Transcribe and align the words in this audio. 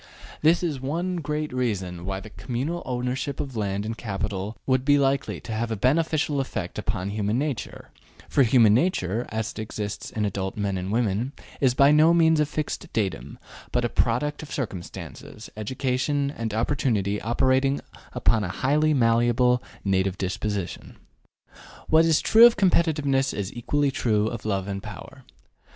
This 0.41 0.63
is 0.63 0.81
one 0.81 1.17
great 1.17 1.53
reason 1.53 2.05
why 2.07 2.21
the 2.21 2.31
communal 2.31 2.81
ownership 2.87 3.39
of 3.39 3.55
land 3.55 3.85
and 3.85 3.95
capital 3.95 4.57
would 4.65 4.83
be 4.83 4.97
likely 4.97 5.39
to 5.41 5.51
have 5.51 5.69
a 5.69 5.75
beneficial 5.75 6.39
effect 6.41 6.79
upon 6.79 7.11
human 7.11 7.37
nature, 7.37 7.91
for 8.27 8.41
human 8.41 8.73
nature, 8.73 9.27
as 9.29 9.51
it 9.51 9.59
exists 9.59 10.09
in 10.09 10.25
adult 10.25 10.57
men 10.57 10.75
and 10.75 10.91
women, 10.91 11.33
is 11.59 11.75
by 11.75 11.91
no 11.91 12.15
means 12.15 12.39
a 12.39 12.47
fixed 12.47 12.91
datum, 12.93 13.37
but 13.71 13.85
a 13.85 13.89
product 13.89 14.41
of 14.41 14.51
circumstances, 14.51 15.51
education 15.55 16.33
and 16.35 16.51
opportunity 16.51 17.21
operating 17.21 17.79
upon 18.13 18.43
a 18.43 18.47
highly 18.49 18.95
malleable 18.95 19.61
native 19.85 20.17
disposition. 20.17 20.97
What 21.89 22.05
is 22.05 22.21
true 22.21 22.47
of 22.47 22.57
competitiveness 22.57 23.35
is 23.37 23.53
equally 23.53 23.91
true 23.91 24.25
of 24.29 24.45
love 24.45 24.67
of 24.67 24.81
power. 24.81 25.25